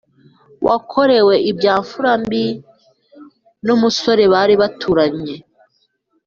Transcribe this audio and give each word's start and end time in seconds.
Wakorewe 0.65 1.35
ibya 1.51 1.75
mfura 1.81 2.11
mbi 2.23 2.45
n 3.65 3.67
umusore 3.75 4.23
bari 4.33 4.53
baturanye 4.61 5.35